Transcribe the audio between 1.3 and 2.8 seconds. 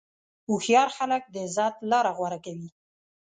د عزت لاره غوره کوي.